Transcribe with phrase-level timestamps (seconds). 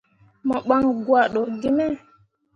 [0.47, 1.85] Mo ɓan gwado gi me.